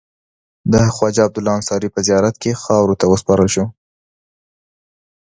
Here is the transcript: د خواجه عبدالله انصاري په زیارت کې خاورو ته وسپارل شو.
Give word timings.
د 0.73 0.73
خواجه 0.95 1.21
عبدالله 1.27 1.53
انصاري 1.59 1.89
په 1.91 1.99
زیارت 2.07 2.35
کې 2.43 2.59
خاورو 2.63 2.99
ته 2.99 3.05
وسپارل 3.07 3.47
شو. 3.55 3.65